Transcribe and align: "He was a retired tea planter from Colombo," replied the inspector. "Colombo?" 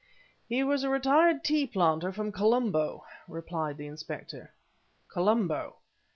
"He 0.49 0.63
was 0.63 0.83
a 0.83 0.89
retired 0.89 1.43
tea 1.43 1.67
planter 1.67 2.11
from 2.11 2.31
Colombo," 2.31 3.05
replied 3.27 3.77
the 3.77 3.85
inspector. 3.85 4.51
"Colombo?" 5.07 5.75